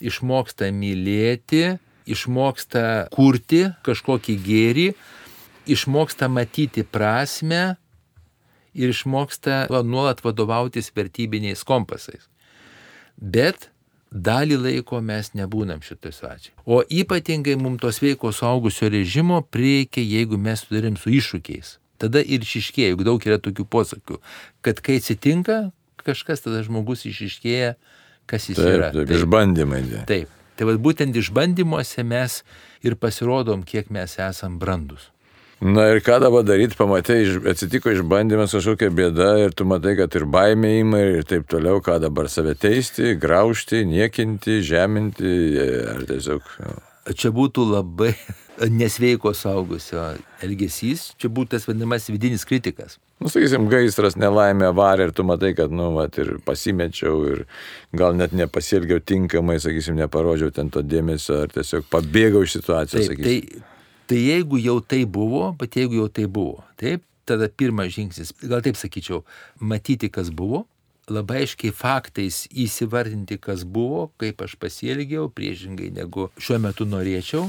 [0.02, 1.76] išmoksta mylėti,
[2.10, 2.82] išmoksta
[3.14, 4.88] kurti kažkokį gėrį,
[5.70, 7.76] išmoksta matyti prasme
[8.74, 12.26] ir išmoksta nuolat vadovautis vertybiniais kompasais.
[13.16, 13.70] Bet
[14.10, 16.54] dalį laiko mes nebūnam šitoj situacijai.
[16.64, 21.76] O ypatingai mums to sveiko suaugusio režimo prieikia, jeigu mes sudarim su iššūkiais.
[22.00, 24.20] Tada ir išiškėja, juk daug yra tokių posakių,
[24.64, 25.70] kad kai atsitinka
[26.06, 27.74] kažkas, tada žmogus išiškėja
[28.30, 28.90] kas jis taip, yra.
[28.92, 29.82] Taip, taip, išbandymai.
[30.08, 30.32] Taip.
[30.56, 32.40] Tai vad būtent išbandymuose mes
[32.86, 35.10] ir pasirodom, kiek mes esam brandus.
[35.60, 40.26] Na ir ką dabar daryti, pamatai, atsitiko išbandymas kažkokia bėda ir tu matai, kad ir
[40.28, 45.30] baimė įma ir taip toliau, ką dabar save teisti, graužti, niekinti, žeminti,
[45.94, 46.50] ar tiesiog...
[47.16, 48.10] Čia būtų labai
[48.82, 50.02] nesveiko saugusio
[50.44, 52.98] elgesys, čia būtų tas vadinamas vidinis kritikas.
[53.16, 57.40] Nu, sakysim, gaisras nelaimė varė ir tu matai, kad, nu, vat, ir pasimečiau ir
[57.96, 63.08] gal net nepasielgiau tinkamai, sakysim, neparodžiau ten to dėmesio ar tiesiog pabėgau iš situacijos.
[63.08, 63.64] Taip, tai,
[64.06, 68.62] tai jeigu jau tai buvo, bet jeigu jau tai buvo, taip, tada pirmas žingsnis, gal
[68.64, 69.24] taip sakyčiau,
[69.58, 70.64] matyti, kas buvo,
[71.10, 77.48] labai aiškiai faktais įsivardinti, kas buvo, kaip aš pasielgiau, priešingai negu šiuo metu norėčiau,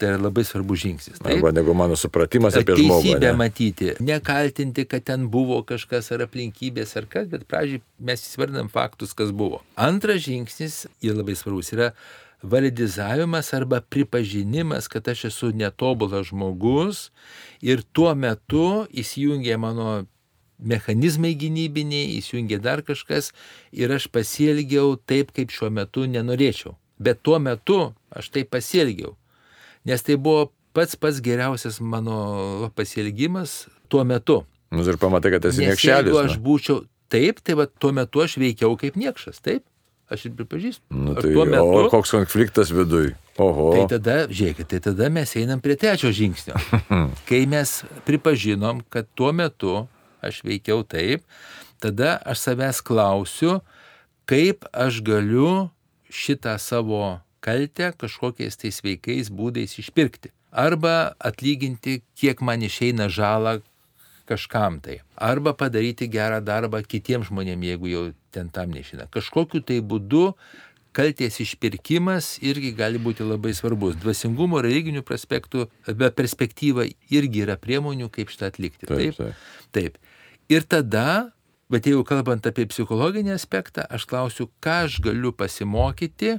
[0.00, 1.18] Tai yra labai svarbus žingsnis.
[1.20, 1.34] Taip?
[1.34, 3.02] Arba negu mano supratimas apie Teisybę žmogų.
[3.04, 8.70] Teisybę matyti, nekaltinti, kad ten buvo kažkas ar aplinkybės ar kas, bet pradžiai mes įsivardinam
[8.72, 9.60] faktus, kas buvo.
[9.76, 11.90] Antras žingsnis, ir labai svarbus, yra
[12.42, 17.10] validizavimas arba pripažinimas, kad aš esu netobulas žmogus
[17.60, 20.06] ir tuo metu įsijungia mano
[20.60, 23.32] mechanizmai gynybiniai, įsijungia dar kažkas
[23.72, 26.76] ir aš pasielgiau taip, kaip šiuo metu nenorėčiau.
[27.00, 29.16] Bet tuo metu aš taip pasielgiau
[29.84, 34.44] nes tai buvo pats pats geriausias mano pasielgimas tuo metu.
[34.70, 35.90] Nu ir pamatai, kad esi niekšelis.
[35.90, 39.64] Jeigu aš būčiau taip, tai va, tuo metu aš veikiau kaip niekšas, taip?
[40.10, 40.82] Aš ir pripažįstu.
[40.90, 43.12] Nu, tai, metu, o koks konfliktas viduj?
[43.38, 43.68] Oho.
[43.76, 46.58] Tai tada, žiūrėkit, tai tada mes einam prie trečio žingsnio.
[47.28, 47.76] Kai mes
[48.08, 49.84] pripažinom, kad tuo metu
[50.18, 51.22] aš veikiau taip,
[51.80, 53.60] tada aš savęs klausiu,
[54.28, 55.70] kaip aš galiu
[56.10, 60.34] šitą savo kaltę kažkokiais tais sveikais būdais išpirkti.
[60.50, 63.60] Arba atlyginti, kiek man išeina žalą,
[64.30, 65.00] kažkam tai.
[65.18, 69.10] Arba padaryti gerą darbą kitiems žmonėms, jeigu jau ten tam neišina.
[69.12, 70.30] Kažkokiu tai būdu
[70.96, 73.98] kalties išpirkimas irgi gali būti labai svarbus.
[74.00, 78.88] Dvasingumo religinių aspektų, be perspektyva irgi yra priemonių, kaip šitą atlikti.
[78.90, 79.44] Taip, Taip.
[79.74, 79.98] Taip.
[80.50, 81.30] Ir tada,
[81.70, 86.38] bet jeigu kalbant apie psichologinį aspektą, aš klausiu, ką aš galiu pasimokyti,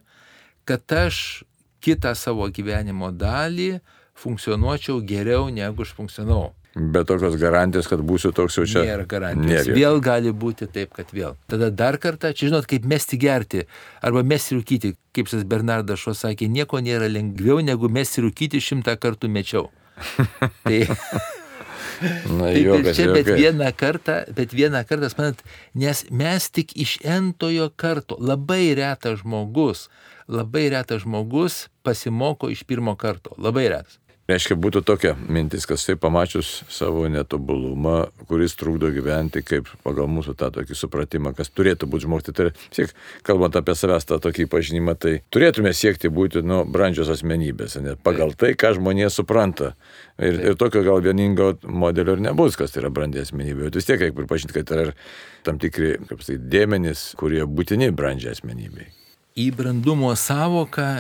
[0.68, 1.44] kad aš
[1.82, 3.80] kitą savo gyvenimo dalį
[4.22, 6.52] funkcionuočiau geriau, negu aš funkcionavau.
[6.76, 8.86] Bet tokios garantijos, kad būsiu toks jau čia.
[8.88, 9.66] Nėra garantijos.
[9.68, 9.76] Nėra.
[9.76, 11.36] Vėl gali būti taip, kad vėl.
[11.52, 13.66] Tada dar kartą, čia žinot, kaip mesti gerti
[14.00, 18.96] arba mesti rūkyti, kaip šis Bernardas Šo sakė, nieko nėra lengviau negu mesti rūkyti šimtą
[19.04, 19.68] kartų mečiau.
[20.64, 20.86] tai,
[22.02, 23.42] Na, taip, ir juokas, čia bet juokai.
[23.44, 25.44] vieną kartą, bet vieną kartą, manat,
[25.78, 29.86] nes mes tik iš entojo karto, labai retas žmogus,
[30.32, 34.01] labai retas žmogus pasimoko iš pirmo karto, labai retas.
[34.32, 40.36] Reiškia, būtų tokia mintis, kad tai pamačius savo netobulumą, kuris trukdo gyventi kaip pagal mūsų
[40.40, 42.34] tą tokį supratimą, kas turėtų būti žmogti.
[42.38, 42.94] Tai siek,
[43.28, 48.32] kalbant apie savęs tą tokį pažinimą, tai turėtume siekti būti, nu, brandžios asmenybės, net pagal
[48.40, 49.74] tai, ką žmonės supranta.
[50.22, 53.68] Ir, ir tokio gal vieningo modelio ir nebus, kas tai yra brandė asmenybė.
[53.68, 54.94] Bet vis tiek reikia pripažinti, kad yra
[55.44, 58.88] tam tikri, kaip sakyti, dėmenys, kurie būtini brandžiai asmenybei.
[59.36, 60.92] Į brandumo savoką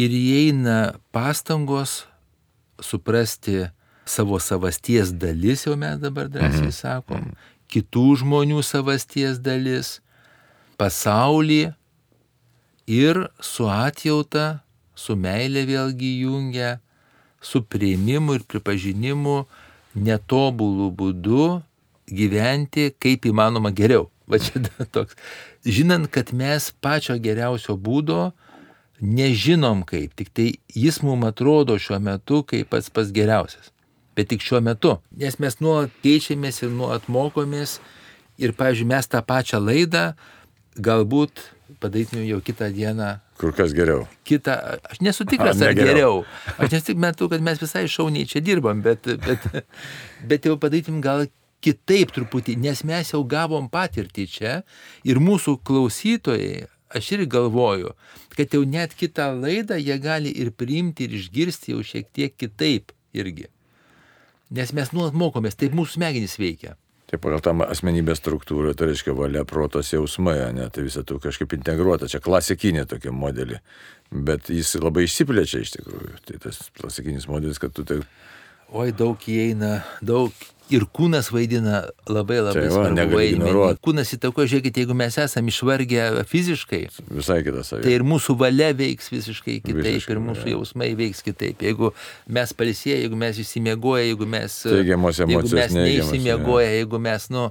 [0.00, 2.06] ir įeina pastangos
[2.84, 3.68] suprasti
[4.10, 7.30] savo savasties dalis, jau mes dabar drąsiai sakom,
[7.70, 9.98] kitų žmonių savasties dalis,
[10.80, 11.70] pasaulį
[12.90, 14.62] ir su atjauta,
[14.98, 16.78] su meilė vėlgi jungia,
[17.40, 19.44] su prieimimu ir pripažinimu
[19.96, 21.44] netobulų būdu
[22.10, 24.10] gyventi kaip įmanoma geriau.
[24.30, 24.62] Va čia
[24.94, 25.16] toks.
[25.66, 28.30] Žinant, kad mes pačio geriausio būdo
[29.00, 33.72] nežinom kaip, tik tai jis mums atrodo šiuo metu kaip pats pats geriausias.
[34.16, 34.98] Bet tik šiuo metu.
[35.16, 37.78] Nes mes nuolat keičiamės ir nuolat mokomės.
[38.40, 40.10] Ir, pavyzdžiui, mes tą pačią laidą
[40.80, 41.42] galbūt
[41.80, 44.06] padarytume jau kitą dieną Kur kas geriau.
[44.24, 44.56] kitą,
[44.90, 46.24] aš nesu tikras, A, ne ar geriau.
[46.58, 49.46] Aš nesu tik metu, kad mes visai šauniai čia dirbam, bet, bet,
[50.28, 51.26] bet jau padarytum gal
[51.64, 54.52] kitaip truputį, nes mes jau gavom patirtį čia
[55.04, 57.94] ir mūsų klausytojai, aš irgi galvoju,
[58.36, 62.94] kad jau net kitą laidą jie gali ir priimti ir išgirsti jau šiek tiek kitaip
[63.16, 63.48] irgi.
[64.50, 66.74] Nes mes nuolat mokomės, taip mūsų smegenys veikia.
[67.10, 71.56] Tai pagal tą asmenybės struktūrą, tai reiškia valia, protas, jausmai, ne, tai visą tai kažkaip
[71.56, 73.58] integruota, čia klasikinė tokia modelį,
[74.14, 76.20] bet jis labai išsiplečia iš tikrųjų.
[76.28, 77.98] Tai tas klasikinis modelis, kad tu tai...
[78.70, 80.30] Oi, daug įeina, daug.
[80.70, 83.62] Ir kūnas vaidina labai labai Tai va, svarbu vaidmenį.
[83.82, 89.10] Kūnas įtakoja, žiūrėkite, jeigu mes esame išvargę fiziškai, Visai kitas tai ir mūsų valia veiks
[89.10, 90.56] visiškai kitaip, Visiškai, ir mūsų jo.
[90.58, 91.64] jausmai veiks kitaip.
[91.66, 91.90] Jeigu
[92.38, 94.60] mes palisėję, jeigu mes įsimiegoję, jeigu mes...
[94.68, 97.48] Teigiamos jeigu emocijos, mes neigiamos, neįsimiegoję, jeigu mes, nu,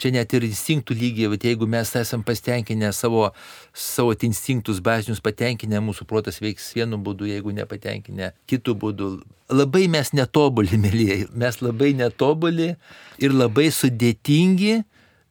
[0.00, 3.28] čia net ir instinktų lygiai, bet jeigu mes esame pastenkinę savo,
[3.76, 9.10] savo instinktus bazinius patenkinę, mūsų protas veiks vienu būdu, jeigu nepatenkinę kitų būdų.
[9.52, 12.72] Labai mes netobuli, mėlyje, mes labai netobuli
[13.20, 14.80] ir labai sudėtingi,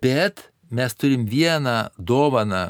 [0.03, 2.69] bet mes turim vieną dovaną,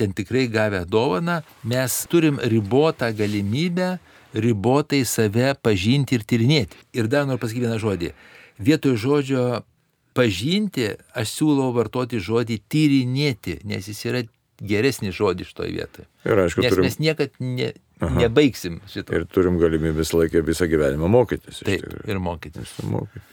[0.00, 3.98] ten tikrai gavę dovaną, mes turim ribotą galimybę
[4.34, 6.78] ribotai save pažinti ir tyrinėti.
[6.94, 8.12] Ir dar noriu pasakyti vieną žodį.
[8.60, 9.44] Vietoj žodžio
[10.16, 14.22] pažinti aš siūlau vartoti žodį tyrinėti, nes jis yra
[14.60, 16.06] geresnis žodis šitoje vietoje.
[16.28, 17.70] Ir aišku, Nes turim, mes niekad ne,
[18.18, 19.14] nebaigsim šito.
[19.16, 21.62] ir turim galimybę visą laiką visą gyvenimą mokytis.
[21.64, 22.68] Taip, ir mokytis.
[22.68, 23.24] Išsimokyti.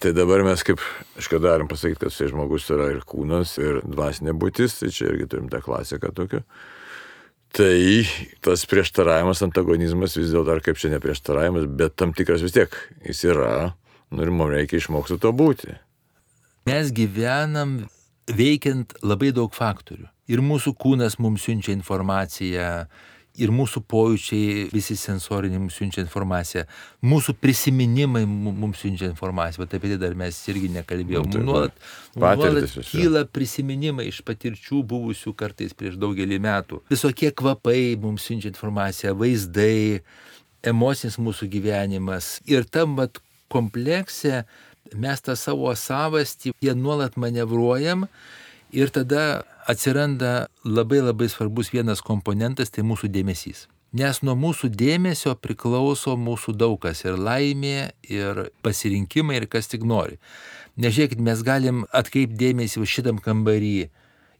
[0.00, 0.80] Tai dabar mes kaip,
[1.20, 5.10] aš ką darim pasakyti, kad tai žmogus yra ir kūnas, ir dvasinė būtis, tai čia
[5.10, 6.40] irgi turim tą klasiką tokią.
[7.52, 7.74] Tai
[8.46, 12.76] tas prieštaravimas, antagonizmas vis dėlto dar kaip čia ne prieštaravimas, bet tam tikras vis tiek
[13.08, 13.74] jis yra,
[14.10, 15.76] nu ir mums reikia išmokti to būti.
[16.68, 17.78] Mes gyvenam
[18.30, 20.08] veikiant labai daug faktorių.
[20.30, 22.86] Ir mūsų kūnas mums siunčia informaciją,
[23.40, 26.64] ir mūsų pojūčiai, visi sensoriniai mums siunčia informaciją,
[27.06, 31.30] mūsų prisiminimai mu- mums siunčia informaciją, bet apie tai dar mes irgi nekalbėjome.
[31.30, 31.72] Nu, taip, nuolat
[32.16, 36.82] nuolat kyla prisiminimai iš patirčių buvusių kartais prieš daugelį metų.
[36.90, 40.02] Visokie kvapai mums siunčia informaciją, vaizdai,
[40.66, 42.40] emocinis mūsų gyvenimas.
[42.50, 44.44] Ir tam vat komplekse
[44.94, 48.06] mes tą savo savastį, jie nuolat manevruojam
[48.72, 53.66] ir tada atsiranda labai labai svarbus vienas komponentas, tai mūsų dėmesys.
[53.90, 60.20] Nes nuo mūsų dėmesio priklauso mūsų daugas ir laimė, ir pasirinkimai, ir kas tik nori.
[60.78, 63.90] Nežiūrėkit, mes galim atkreipti dėmesį šitam kambarį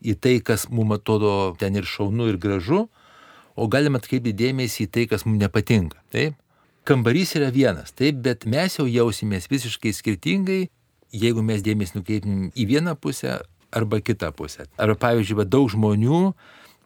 [0.00, 2.86] į tai, kas mums atrodo ten ir šaunu, ir gražu,
[3.58, 5.98] o galim atkreipti dėmesį į tai, kas mums nepatinka.
[6.14, 6.38] Taip?
[6.84, 10.60] Kambarys yra vienas, taip, bet mes jau jausimės visiškai skirtingai,
[11.12, 13.40] jeigu mes dėmesį nukreipim į vieną pusę
[13.74, 14.66] arba kitą pusę.
[14.80, 16.22] Arba pavyzdžiui, daug žmonių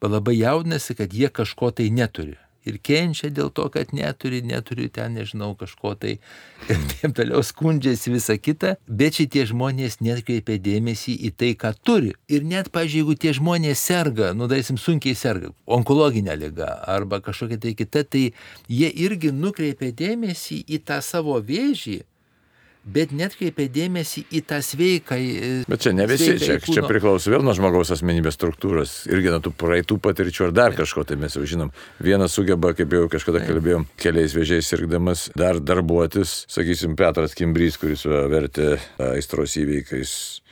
[0.04, 2.36] labai jaudinasi, kad jie kažko tai neturi
[2.68, 6.16] ir kenčia dėl to, kad neturi, neturi ten, nežinau, kažko tai
[6.72, 12.14] ir taip toliau skundžiasi visą kitą, bet šitie žmonės netkreipia dėmesį į tai, ką turi.
[12.28, 17.60] Ir net, pažiūrėjau, jeigu tie žmonės serga, nu, darysim, sunkiai serga, onkologinė lyga arba kažkokia
[17.66, 18.24] tai kita, tai
[18.70, 22.02] jie irgi nukreipia dėmesį į tą savo vėžį
[22.84, 25.18] bet netkreipia dėmesį į tą sveiką.
[25.70, 29.54] Bet čia ne visi, čia, čia priklauso vėl nuo žmogaus asmenybės struktūros, irgi nuo tų
[29.60, 31.72] praeitų patirčių ar dar kažko, tai mes jau žinom.
[32.04, 38.04] Vienas sugeba, kaip jau kažkada kalbėjom, keliais vėžiais sirgdamas, dar darbuotis, sakysim, Petras Kimbrys, kuris
[38.04, 38.74] vertė
[39.12, 40.43] aistros įveikais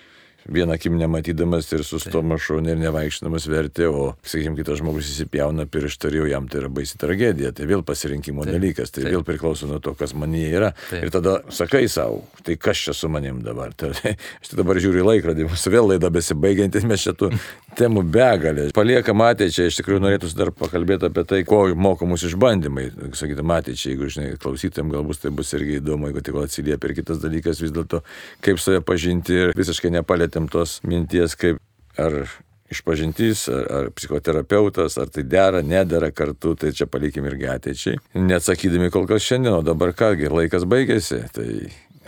[0.48, 6.10] vieną akim nematydamas ir su stomašonu ir nevaikščinamas vertė, o, sakykime, kitas žmogus įsipjauna pirštą
[6.10, 7.52] ir jau jam tai yra baisi tragedija.
[7.56, 8.56] Tai vėl pasirinkimo Taip.
[8.56, 9.12] dalykas, tai Taip.
[9.16, 10.72] vėl priklauso nuo to, kas manyje yra.
[10.90, 11.06] Taip.
[11.06, 13.74] Ir tada sakai savo, tai kas čia su manim dabar.
[13.82, 17.32] Tai, aš tai dabar žiūriu į laikrodį, mūsų vėl laida besibaigianti, mes čia tų
[17.78, 18.66] temų begalė.
[18.74, 22.88] Paliekam ateičiai, iš tikrųjų norėtųsi dar pakalbėti apie tai, ko moko mūsų išbandymai.
[23.18, 27.22] Sakytum, ateičiai, jeigu, žinai, klausytėm, galbūt tai bus irgi įdomu, jeigu tik atsiliepia ir kitas
[27.22, 28.02] dalykas vis dėlto,
[28.44, 31.58] kaip save pažinti ir visiškai nepalėti nelietėm tos minties, kaip
[31.98, 32.26] ar
[32.72, 37.98] išpažintys, ar, ar psichoterapeutas, ar tai dera, nedera kartu, tai čia palikim irgi ateičiai.
[38.14, 41.26] Neatsakydami kol kas šiandien, o dabar kągi, laikas baigėsi.
[41.32, 41.48] Tai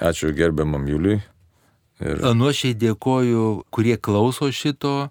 [0.01, 1.21] ačiū gerbiamam Juliui.
[2.01, 2.25] Ir...
[2.35, 5.11] Nuošiai dėkoju, kurie klauso šito,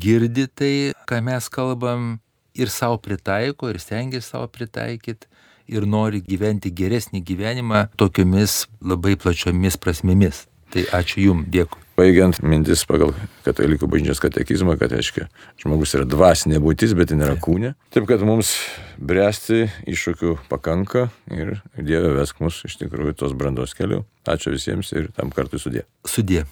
[0.00, 0.74] girdi tai,
[1.08, 2.16] ką mes kalbam
[2.54, 5.30] ir savo pritaiko, ir stengiasi savo pritaikyti,
[5.70, 10.44] ir nori gyventi geresnį gyvenimą tokiomis labai plačiomis prasmėmis.
[10.74, 11.80] Tai ačiū Jums, dėkui.
[11.94, 13.12] Baigiant mintis pagal
[13.44, 15.28] katalikų bažnyčios katekizmą, kad, aiškiai,
[15.62, 17.76] žmogus yra dvasinė būtis, bet nėra kūnė.
[17.94, 18.56] Taip, kad mums
[18.98, 24.02] bręsti iššūkių pakanka ir Dieve vesk mus iš tikrųjų tos brandos keliu.
[24.26, 25.86] Ačiū visiems ir tam kartui sudė.
[26.02, 26.42] Sudė.